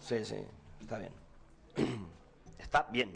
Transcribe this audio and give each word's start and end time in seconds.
Sí, 0.00 0.24
sí, 0.24 0.36
está 0.80 0.98
bien. 0.98 1.12
Está 2.58 2.82
bien. 2.90 3.12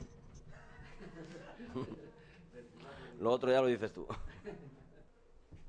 Lo 3.21 3.31
otro 3.31 3.51
ya 3.53 3.61
lo 3.61 3.69
dices 3.69 3.93
tú. 3.93 4.07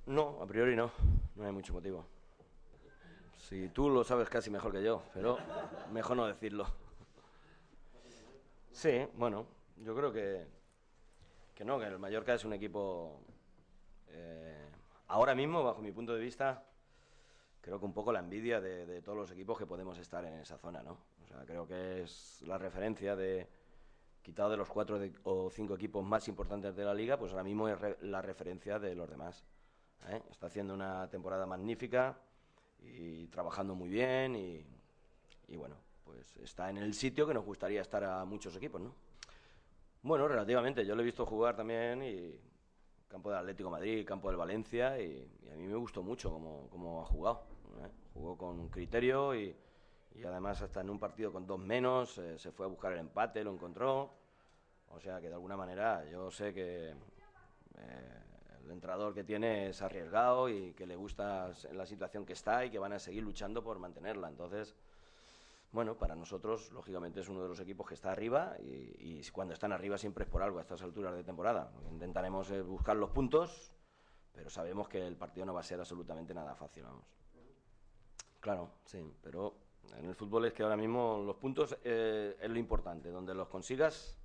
No, 0.07 0.39
a 0.41 0.47
priori 0.47 0.75
no. 0.75 0.91
No 1.35 1.45
hay 1.45 1.51
mucho 1.51 1.73
motivo. 1.73 2.05
Si 3.37 3.69
tú 3.69 3.89
lo 3.89 4.03
sabes 4.03 4.29
casi 4.29 4.49
mejor 4.49 4.71
que 4.71 4.81
yo, 4.81 5.03
pero 5.13 5.37
mejor 5.91 6.17
no 6.17 6.25
decirlo. 6.25 6.65
Sí, 8.71 9.05
bueno, 9.15 9.45
yo 9.77 9.95
creo 9.95 10.11
que, 10.11 10.47
que 11.53 11.63
no, 11.63 11.77
que 11.79 11.85
el 11.85 11.99
Mallorca 11.99 12.33
es 12.33 12.43
un 12.43 12.53
equipo, 12.53 13.19
eh, 14.07 14.67
ahora 15.07 15.35
mismo, 15.35 15.63
bajo 15.63 15.81
mi 15.81 15.91
punto 15.91 16.13
de 16.13 16.19
vista, 16.21 16.63
creo 17.65 17.79
que 17.79 17.85
un 17.85 17.93
poco 17.93 18.13
la 18.13 18.19
envidia 18.19 18.61
de, 18.61 19.01
todos 19.01 19.17
los 19.17 19.31
equipos 19.31 19.57
que 19.57 19.65
podemos 19.65 19.97
estar 19.97 20.23
en 20.23 20.35
esa 20.35 20.55
zona, 20.55 20.83
¿no? 20.83 20.99
O 21.23 21.27
sea, 21.27 21.43
creo 21.47 21.65
que 21.67 22.03
es 22.03 22.43
la 22.43 22.59
referencia 22.59 23.15
de, 23.15 23.47
quitado 24.21 24.51
de 24.51 24.57
los 24.57 24.69
cuatro 24.69 24.99
o 25.23 25.49
cinco 25.49 25.73
equipos 25.73 26.05
más 26.05 26.27
importantes 26.27 26.75
de 26.75 26.85
la 26.85 26.93
liga, 26.93 27.17
pues 27.17 27.31
ahora 27.31 27.43
mismo 27.43 27.67
es 27.67 27.79
la 28.01 28.21
referencia 28.21 28.77
de 28.77 28.93
los 28.93 29.09
demás. 29.09 29.43
¿eh? 30.09 30.21
Está 30.29 30.45
haciendo 30.45 30.75
una 30.75 31.09
temporada 31.09 31.47
magnífica 31.47 32.15
y 32.83 33.25
trabajando 33.29 33.73
muy 33.73 33.89
bien 33.89 34.35
y, 34.35 35.55
bueno, 35.55 35.75
pues 36.03 36.37
está 36.37 36.69
en 36.69 36.77
el 36.77 36.93
sitio 36.93 37.25
que 37.25 37.33
nos 37.33 37.45
gustaría 37.45 37.81
estar 37.81 38.03
a 38.03 38.25
muchos 38.25 38.55
equipos, 38.55 38.79
¿no? 38.79 38.93
Bueno, 40.03 40.27
relativamente. 40.27 40.85
Yo 40.85 40.93
lo 40.93 41.01
he 41.01 41.05
visto 41.05 41.25
jugar 41.25 41.55
también 41.55 42.03
y 42.03 42.39
campo 43.07 43.31
del 43.31 43.39
Atlético 43.39 43.71
Madrid, 43.71 44.05
campo 44.05 44.27
del 44.27 44.37
Valencia 44.37 45.01
y, 45.01 45.27
a 45.51 45.55
mí 45.55 45.65
me 45.65 45.75
gustó 45.75 46.03
mucho 46.03 46.29
cómo, 46.29 47.01
ha 47.01 47.05
jugado. 47.05 47.54
¿Eh? 47.83 47.89
Jugó 48.13 48.37
con 48.37 48.69
criterio 48.69 49.35
y, 49.35 49.55
además 50.25 50.61
hasta 50.61 50.81
en 50.81 50.89
un 50.89 50.99
partido 50.99 51.31
con 51.31 51.45
dos 51.45 51.59
menos 51.59 52.17
eh, 52.17 52.39
se 52.39 52.51
fue 52.51 52.65
a 52.65 52.69
buscar 52.69 52.93
el 52.93 52.99
empate, 52.99 53.43
lo 53.43 53.51
encontró. 53.51 54.11
O 54.89 54.99
sea 54.99 55.19
que 55.19 55.27
de 55.27 55.33
alguna 55.33 55.57
manera 55.57 56.05
yo 56.09 56.31
sé 56.31 56.53
que 56.53 56.89
eh, 56.89 58.23
el 58.63 58.71
entrenador 58.71 59.13
que 59.13 59.23
tiene 59.23 59.69
es 59.69 59.81
arriesgado 59.81 60.49
y 60.49 60.73
que 60.73 60.87
le 60.87 60.95
gusta 60.95 61.51
la 61.73 61.85
situación 61.85 62.25
que 62.25 62.33
está 62.33 62.65
y 62.65 62.69
que 62.69 62.79
van 62.79 62.93
a 62.93 62.99
seguir 62.99 63.23
luchando 63.23 63.63
por 63.63 63.77
mantenerla. 63.79 64.29
Entonces, 64.29 64.75
bueno, 65.71 65.97
para 65.97 66.15
nosotros, 66.15 66.71
lógicamente, 66.71 67.19
es 67.19 67.27
uno 67.27 67.43
de 67.43 67.49
los 67.49 67.59
equipos 67.59 67.87
que 67.87 67.95
está 67.95 68.11
arriba 68.11 68.55
y, 68.59 69.21
cuando 69.31 69.53
están 69.53 69.73
arriba 69.73 69.97
siempre 69.97 70.23
es 70.23 70.29
por 70.29 70.41
algo 70.41 70.59
a 70.59 70.61
estas 70.61 70.81
alturas 70.81 71.13
de 71.13 71.23
temporada. 71.23 71.71
Intentaremos 71.91 72.49
buscar 72.65 72.95
los 72.95 73.09
puntos, 73.09 73.73
pero 74.31 74.49
sabemos 74.49 74.87
que 74.87 75.05
el 75.05 75.17
partido 75.17 75.45
no 75.45 75.53
va 75.53 75.59
a 75.59 75.63
ser 75.63 75.79
absolutamente 75.79 76.33
nada 76.33 76.55
fácil, 76.55 76.83
vamos. 76.83 77.24
Claro, 78.45 78.69
sí, 78.85 79.01
pero 79.23 79.55
en 79.97 80.05
el 80.05 80.13
fútbol 80.13 80.45
es 80.45 80.53
que 80.53 80.61
ahora 80.61 80.77
mismo 80.77 81.23
los 81.25 81.35
puntos 81.37 81.75
eh, 81.83 82.37
es 82.39 82.47
lo 82.47 82.59
importante. 82.59 83.09
Donde 83.09 83.33
los 83.33 83.47
consigas, 83.47 84.15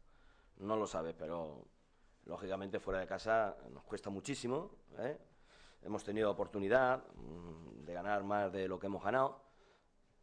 no 0.59 0.77
lo 0.77 0.87
sabes, 0.87 1.15
pero 1.19 1.65
Lógicamente 2.27 2.79
fuera 2.81 3.01
de 3.01 3.07
casa 3.07 3.57
nos 3.73 3.83
cuesta 3.85 4.11
muchísimo. 4.11 4.73
¿eh? 4.99 5.17
Hemos 5.83 6.05
tenido 6.05 6.31
oportunidad 6.31 7.03
mm, 7.15 7.87
de 7.87 7.95
ganar 7.95 8.23
más 8.23 8.53
de 8.53 8.69
lo 8.69 8.79
que 8.79 8.89
hemos 8.89 9.03
ganado, 9.03 9.41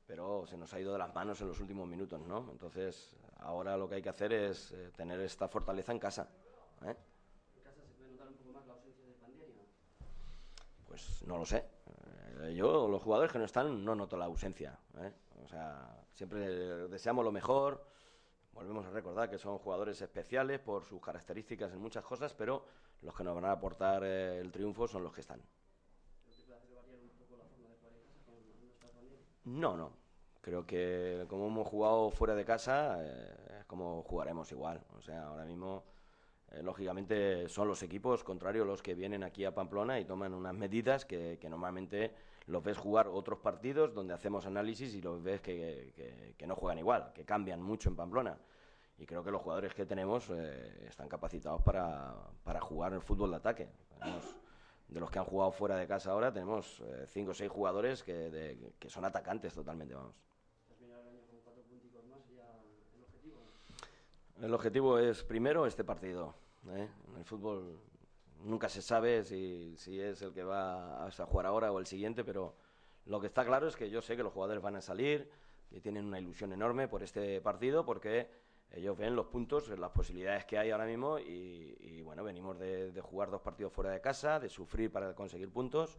pero 0.06 0.46
se 0.46 0.58
nos 0.58 0.72
ha 0.76 0.80
ido 0.80 0.94
de 0.94 1.00
las 1.00 1.14
manos 1.16 1.42
en 1.42 1.48
los 1.48 1.60
últimos 1.60 1.88
minutos, 1.88 2.22
¿no? 2.22 2.50
Entonces 2.52 3.18
ahora 3.40 3.76
lo 3.78 3.90
que 3.90 3.96
hay 3.96 4.02
que 4.04 4.10
hacer 4.10 4.32
es 4.32 4.72
eh, 4.74 4.92
tener 4.96 5.20
esta 5.22 5.48
fortaleza 5.48 5.92
en 5.92 5.98
casa. 5.98 6.30
¿En 6.82 6.94
casa 7.64 7.82
se 7.84 7.94
puede 7.96 8.12
notar 8.12 8.28
un 8.28 8.36
poco 8.36 8.54
más 8.54 8.68
la 8.68 8.74
ausencia 8.74 9.04
de 9.04 9.14
Pandemia? 9.16 9.64
Pues 10.88 11.24
no 11.26 11.40
lo 11.40 11.46
sé. 11.46 11.66
Yo, 12.54 12.88
los 12.88 13.02
jugadores 13.02 13.32
que 13.32 13.40
no 13.40 13.46
están, 13.46 13.84
no 13.84 13.96
noto 13.96 14.18
la 14.18 14.26
ausencia. 14.26 14.80
O 15.44 15.48
sea, 15.48 16.04
siempre 16.14 16.40
deseamos 16.88 17.24
lo 17.24 17.32
mejor 17.32 17.84
volvemos 18.58 18.86
a 18.88 18.90
recordar 18.90 19.30
que 19.30 19.38
son 19.38 19.60
jugadores 19.60 20.02
especiales 20.02 20.60
por 20.60 20.84
sus 20.84 21.00
características 21.00 21.72
en 21.74 21.80
muchas 21.80 22.04
cosas, 22.04 22.34
pero 22.34 22.66
los 23.02 23.16
que 23.16 23.24
nos 23.24 23.36
van 23.36 23.46
a 23.46 23.52
aportar 23.52 24.04
eh, 24.04 24.40
el 24.40 24.52
triunfo 24.52 24.88
son 24.88 25.04
los 25.04 25.14
que 25.14 25.22
están. 25.22 25.40
No, 29.46 29.78
no. 29.78 29.94
Creo 30.42 30.66
que 30.66 31.26
como 31.30 31.48
hemos 31.48 31.68
jugado 31.68 32.10
fuera 32.10 32.34
de 32.34 32.46
casa, 32.46 32.98
eh, 33.02 33.60
es 33.60 33.66
como 33.66 34.02
jugaremos 34.04 34.52
igual. 34.52 34.84
O 34.98 35.02
sea, 35.02 35.28
ahora 35.28 35.46
mismo, 35.46 35.84
eh, 36.52 36.64
lógicamente, 36.64 37.50
son 37.50 37.68
los 37.68 37.84
equipos 37.84 38.24
contrarios 38.24 38.66
los 38.66 38.82
que 38.82 38.96
vienen 38.96 39.24
aquí 39.24 39.44
a 39.46 39.54
Pamplona 39.54 40.00
y 40.00 40.06
toman 40.06 40.34
unas 40.34 40.54
medidas 40.54 41.06
que, 41.06 41.38
normalmente 41.50 42.14
los 42.48 42.64
ves 42.64 42.78
jugar 42.78 43.08
otros 43.08 43.40
partidos 43.40 43.94
donde 43.94 44.14
hacemos 44.14 44.46
análisis 44.46 44.94
y 44.96 45.02
los 45.02 45.22
ves 45.22 45.42
que, 45.42 46.36
no 46.48 46.56
juegan 46.56 46.80
igual, 46.80 47.12
que 47.14 47.26
cambian 47.26 47.62
mucho 47.62 47.90
en 47.90 47.96
Pamplona. 47.96 48.38
Y 48.98 49.06
creo 49.06 49.24
que 49.24 49.30
los 49.30 49.42
jugadores 49.42 49.76
que 49.76 49.86
tenemos 49.86 50.30
eh, 50.32 50.86
están 50.88 51.08
capacitados 51.08 51.62
para, 51.62 52.16
para 52.44 52.62
jugar 52.62 52.94
el 52.94 53.02
fútbol 53.02 53.32
de 53.32 53.38
ataque. 53.38 53.68
de 54.88 55.00
los 55.02 55.12
que 55.12 55.20
han 55.20 55.26
jugado 55.26 55.52
fuera 55.52 55.76
de 55.76 55.86
casa 55.86 56.12
ahora, 56.12 56.32
tenemos 56.32 56.80
eh, 56.80 57.06
cinco 57.08 57.32
o 57.32 57.34
seis 57.34 57.52
jugadores 57.52 58.02
que, 58.02 58.74
que 58.80 58.90
son 58.90 59.04
atacantes 59.04 59.54
totalmente, 59.54 59.94
vamos. 59.94 60.16
el 62.96 63.04
objetivo? 63.04 63.38
El 64.42 64.54
objetivo 64.54 65.00
es, 65.00 65.24
primero, 65.24 65.66
este 65.66 65.84
partido. 65.84 66.36
¿eh? 66.70 66.88
En 67.10 67.18
el 67.18 67.26
fútbol 67.26 67.80
nunca 68.44 68.70
se 68.70 68.84
sabe 68.84 69.24
si, 69.24 69.76
es 70.00 70.22
el 70.22 70.32
que 70.32 70.44
va 70.44 71.08
a 71.08 71.12
jugar 71.12 71.48
ahora 71.48 71.72
o 71.72 71.80
el 71.80 71.88
siguiente, 71.88 72.24
pero 72.24 72.54
lo 73.06 73.20
que 73.20 73.28
está 73.28 73.44
claro 73.44 73.68
es 73.68 73.76
que 73.76 73.90
yo 73.90 74.00
sé 74.00 74.16
que 74.16 74.22
los 74.22 74.32
jugadores 74.32 74.62
van 74.62 74.76
a 74.76 74.82
salir, 74.82 75.32
que 75.72 75.82
tienen 75.82 76.06
una 76.06 76.20
ilusión 76.20 76.54
enorme 76.54 76.88
por 76.88 77.02
este 77.02 77.42
partido, 77.42 77.84
porque 77.84 78.30
ellos 78.72 78.96
ven 78.96 79.16
los 79.16 79.26
puntos, 79.26 79.70
las 79.70 79.90
posibilidades 79.90 80.46
que 80.46 80.60
hay 80.60 80.70
ahora 80.70 80.86
mismo 80.86 81.18
y, 81.18 82.02
bueno, 82.04 82.24
venimos 82.24 82.60
de, 82.60 83.02
jugar 83.02 83.32
dos 83.32 83.42
partidos 83.42 83.74
fuera 83.74 83.90
de 83.90 84.02
casa, 84.02 84.40
de 84.40 84.50
sufrir 84.50 84.92
para 84.92 85.16
conseguir 85.16 85.50
puntos 85.50 85.98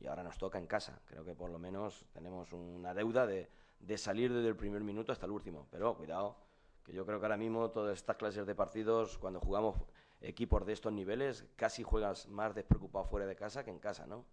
y 0.00 0.08
ahora 0.08 0.24
nos 0.24 0.36
toca 0.36 0.58
en 0.58 0.66
casa. 0.66 1.00
Creo 1.06 1.24
que 1.24 1.34
por 1.34 1.50
lo 1.50 1.60
menos 1.60 2.06
tenemos 2.12 2.52
una 2.52 2.92
deuda 2.92 3.24
de, 3.24 3.48
de 3.78 3.98
salir 3.98 4.32
desde 4.32 4.48
el 4.48 4.56
primer 4.56 4.82
minuto 4.82 5.12
hasta 5.12 5.26
el 5.26 5.32
último, 5.32 5.68
pero 5.70 5.96
cuidado 5.96 6.47
yo 6.92 7.04
creo 7.04 7.18
que 7.18 7.26
ahora 7.26 7.36
mismo 7.36 7.70
todas 7.70 7.98
estas 7.98 8.16
clases 8.16 8.46
de 8.46 8.54
partidos, 8.54 9.18
cuando 9.18 9.40
jugamos 9.40 9.76
equipos 10.20 10.66
de 10.66 10.72
estos 10.72 10.92
niveles, 10.92 11.44
casi 11.56 11.82
juegas 11.82 12.28
más 12.28 12.54
despreocupado 12.54 13.04
fuera 13.04 13.26
de 13.26 13.36
casa 13.36 13.64
que 13.64 13.70
en 13.70 13.78
casa, 13.78 14.06
¿no? 14.06 14.24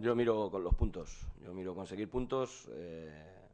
Yo 0.00 0.14
miro 0.14 0.50
con 0.50 0.64
los 0.64 0.74
puntos, 0.74 1.26
yo 1.40 1.54
miro 1.54 1.74
conseguir 1.74 2.10
puntos 2.10 2.68
eh, 2.72 3.48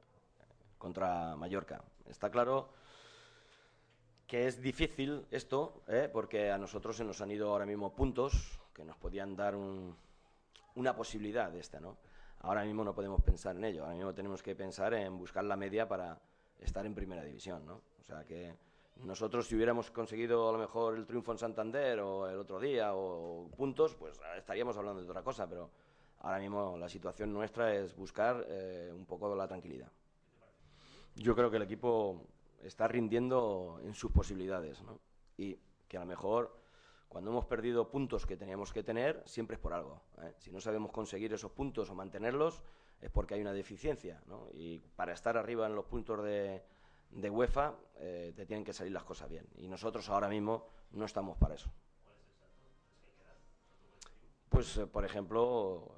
contra 0.78 1.36
Mallorca. 1.36 1.84
Está 2.08 2.30
claro 2.30 2.70
que 4.26 4.46
es 4.46 4.60
difícil 4.60 5.26
esto, 5.30 5.82
¿eh? 5.86 6.08
porque 6.10 6.50
a 6.50 6.56
nosotros 6.56 6.96
se 6.96 7.04
nos 7.04 7.20
han 7.20 7.30
ido 7.30 7.50
ahora 7.50 7.66
mismo 7.66 7.94
puntos 7.94 8.58
que 8.72 8.84
nos 8.84 8.96
podían 8.96 9.36
dar 9.36 9.54
una 10.74 10.96
posibilidad 10.96 11.50
de 11.50 11.60
esta, 11.60 11.80
¿no? 11.80 11.98
Ahora 12.42 12.64
mismo 12.64 12.82
no 12.84 12.94
podemos 12.94 13.20
pensar 13.22 13.56
en 13.56 13.64
ello, 13.64 13.82
ahora 13.82 13.96
mismo 13.96 14.14
tenemos 14.14 14.42
que 14.42 14.56
pensar 14.56 14.94
en 14.94 15.18
buscar 15.18 15.44
la 15.44 15.56
media 15.56 15.86
para 15.86 16.18
estar 16.60 16.84
en 16.86 16.94
primera 16.94 17.24
división, 17.24 17.66
¿no? 17.66 17.80
O 18.00 18.02
sea 18.02 18.24
que 18.24 18.54
nosotros 19.04 19.46
si 19.46 19.56
hubiéramos 19.56 19.90
conseguido 19.90 20.48
a 20.48 20.52
lo 20.52 20.58
mejor 20.58 20.96
el 20.96 21.06
triunfo 21.06 21.32
en 21.32 21.38
Santander 21.38 22.00
o 22.00 22.28
el 22.28 22.38
otro 22.38 22.60
día 22.60 22.94
o 22.94 23.48
puntos, 23.56 23.94
pues 23.94 24.20
estaríamos 24.36 24.76
hablando 24.76 25.02
de 25.02 25.08
otra 25.08 25.22
cosa, 25.22 25.48
pero 25.48 25.70
ahora 26.20 26.38
mismo 26.38 26.76
la 26.76 26.88
situación 26.88 27.32
nuestra 27.32 27.74
es 27.74 27.96
buscar 27.96 28.44
eh, 28.48 28.92
un 28.94 29.06
poco 29.06 29.34
la 29.34 29.48
tranquilidad. 29.48 29.90
Yo 31.16 31.34
creo 31.34 31.50
que 31.50 31.56
el 31.56 31.62
equipo 31.62 32.26
está 32.62 32.86
rindiendo 32.88 33.80
en 33.82 33.94
sus 33.94 34.12
posibilidades, 34.12 34.82
¿no? 34.82 34.98
Y 35.36 35.58
que 35.88 35.96
a 35.96 36.00
lo 36.00 36.06
mejor 36.06 36.60
cuando 37.10 37.32
hemos 37.32 37.44
perdido 37.44 37.90
puntos 37.90 38.24
que 38.24 38.36
teníamos 38.36 38.72
que 38.72 38.84
tener, 38.84 39.20
siempre 39.26 39.56
es 39.56 39.60
por 39.60 39.72
algo. 39.72 40.00
¿eh? 40.22 40.32
Si 40.38 40.52
no 40.52 40.60
sabemos 40.60 40.92
conseguir 40.92 41.32
esos 41.32 41.50
puntos 41.50 41.90
o 41.90 41.94
mantenerlos, 41.96 42.62
es 43.00 43.10
porque 43.10 43.34
hay 43.34 43.40
una 43.40 43.52
deficiencia. 43.52 44.22
¿no? 44.26 44.48
Y 44.52 44.78
para 44.96 45.12
estar 45.12 45.36
arriba 45.36 45.66
en 45.66 45.74
los 45.74 45.84
puntos 45.86 46.22
de, 46.22 46.62
de 47.10 47.30
UEFA, 47.30 47.74
eh, 47.96 48.32
te 48.34 48.46
tienen 48.46 48.64
que 48.64 48.72
salir 48.72 48.92
las 48.92 49.04
cosas 49.04 49.28
bien. 49.28 49.46
Y 49.56 49.68
nosotros 49.68 50.08
ahora 50.08 50.28
mismo 50.28 50.66
no 50.92 51.04
estamos 51.04 51.36
para 51.38 51.54
eso. 51.54 51.70
Pues, 54.48 54.76
eh, 54.76 54.86
por 54.86 55.04
ejemplo, 55.04 55.96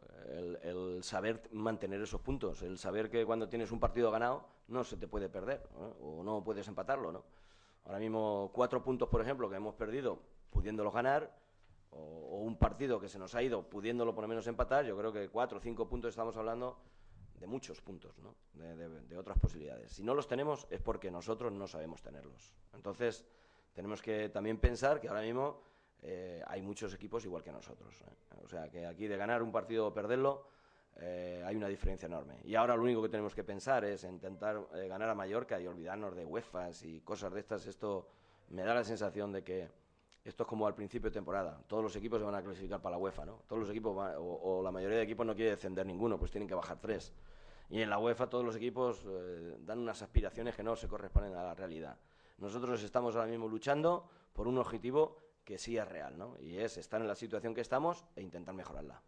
el, 0.62 1.02
saber 1.02 1.48
mantener 1.52 2.00
esos 2.00 2.20
puntos, 2.20 2.62
el 2.62 2.78
saber 2.78 3.10
que 3.10 3.24
cuando 3.24 3.48
tienes 3.48 3.72
un 3.72 3.80
partido 3.80 4.10
ganado 4.10 4.46
no 4.68 4.84
se 4.84 4.96
te 4.96 5.08
puede 5.08 5.28
perder 5.28 5.68
o 6.00 6.22
no 6.22 6.42
puedes 6.44 6.68
empatarlo. 6.68 7.12
¿no? 7.12 7.24
Ahora 7.84 7.98
mismo 7.98 8.50
cuatro 8.52 8.82
puntos, 8.82 9.08
por 9.08 9.20
ejemplo, 9.20 9.50
que 9.50 9.56
hemos 9.56 9.74
perdido 9.74 10.20
pudiéndolo 10.50 10.90
ganar, 10.90 11.34
o, 11.90 12.42
un 12.42 12.56
partido 12.56 13.00
que 13.00 13.08
se 13.08 13.18
nos 13.18 13.34
ha 13.34 13.42
ido 13.42 13.68
pudiéndolo 13.68 14.14
por 14.14 14.22
lo 14.22 14.28
menos 14.28 14.46
empatar, 14.46 14.84
yo 14.84 14.96
creo 14.96 15.12
que 15.12 15.28
cuatro 15.28 15.58
o 15.58 15.60
cinco 15.60 15.88
puntos 15.88 16.10
estamos 16.10 16.36
hablando 16.36 16.78
de 17.42 17.48
muchos 17.48 17.80
puntos, 17.80 18.16
¿no? 18.20 18.36
de, 18.54 19.18
otras 19.18 19.36
posibilidades. 19.36 19.90
Si 19.90 20.04
no 20.04 20.14
los 20.14 20.28
tenemos 20.28 20.68
es 20.70 20.80
porque 20.80 21.10
nosotros 21.10 21.52
no 21.52 21.66
sabemos 21.66 22.00
tenerlos. 22.00 22.54
Entonces, 22.72 23.26
tenemos 23.72 24.00
que 24.00 24.28
también 24.28 24.58
pensar 24.58 25.00
que 25.00 25.08
ahora 25.08 25.22
mismo 25.22 25.60
eh, 26.02 26.40
hay 26.46 26.62
muchos 26.62 26.94
equipos 26.94 27.24
igual 27.24 27.42
que 27.42 27.50
nosotros. 27.50 28.00
¿eh? 28.02 28.38
O 28.44 28.48
sea, 28.48 28.70
que 28.70 28.86
aquí 28.86 29.08
de 29.08 29.16
ganar 29.16 29.42
un 29.42 29.50
partido 29.50 29.88
o 29.88 29.92
perderlo, 29.92 30.46
eh, 31.00 31.42
hay 31.44 31.56
una 31.56 31.66
diferencia 31.66 32.06
enorme. 32.06 32.38
Y 32.44 32.54
ahora 32.54 32.76
lo 32.76 32.82
único 32.82 33.02
que 33.02 33.08
tenemos 33.08 33.34
que 33.34 33.42
pensar 33.42 33.84
es 33.84 34.04
intentar 34.04 34.64
ganar 34.88 35.08
a 35.08 35.14
Mallorca 35.16 35.60
y 35.60 35.66
olvidarnos 35.66 36.14
de 36.14 36.24
UEFA 36.24 36.70
y 36.84 37.00
cosas 37.00 37.32
de 37.34 37.40
estas. 37.40 37.66
Esto 37.66 38.06
me 38.50 38.62
da 38.62 38.72
la 38.72 38.84
sensación 38.84 39.32
de 39.32 39.42
que 39.42 39.68
esto 40.24 40.44
es 40.44 40.48
como 40.48 40.66
al 40.66 40.74
principio 40.74 41.10
de 41.10 41.14
temporada. 41.14 41.60
Todos 41.66 41.82
los 41.82 41.96
equipos 41.96 42.20
se 42.20 42.24
van 42.24 42.34
a 42.34 42.42
clasificar 42.42 42.80
para 42.80 42.96
la 42.96 43.02
UEFA, 43.02 43.24
¿no? 43.24 43.42
Todos 43.48 43.60
los 43.60 43.70
equipos, 43.70 43.96
o, 44.18 44.60
la 44.62 44.70
mayoría 44.70 44.98
de 44.98 45.02
equipos 45.02 45.26
no 45.26 45.34
quiere 45.34 45.50
descender 45.50 45.84
ninguno, 45.84 46.18
pues 46.18 46.30
tienen 46.30 46.48
que 46.48 46.54
bajar 46.54 46.78
tres. 46.80 47.12
Y 47.68 47.80
en 47.80 47.90
la 47.90 47.98
UEFA 47.98 48.28
todos 48.28 48.44
los 48.44 48.54
equipos 48.54 49.04
eh, 49.06 49.56
dan 49.60 49.80
unas 49.80 50.00
aspiraciones 50.02 50.54
que 50.54 50.62
no 50.62 50.76
se 50.76 50.86
corresponden 50.86 51.34
a 51.34 51.42
la 51.42 51.54
realidad. 51.54 51.98
Nosotros 52.38 52.82
estamos 52.82 53.16
ahora 53.16 53.28
mismo 53.28 53.48
luchando 53.48 54.08
por 54.32 54.46
un 54.46 54.58
objetivo 54.58 55.16
que 55.44 55.58
sí 55.58 55.76
es 55.76 55.88
real, 55.88 56.16
¿no? 56.16 56.36
Y 56.40 56.58
es 56.58 56.76
estar 56.76 57.00
en 57.00 57.08
la 57.08 57.14
situación 57.16 57.54
que 57.54 57.60
estamos 57.60 58.04
e 58.14 58.22
intentar 58.22 58.54
mejorarla. 58.54 59.02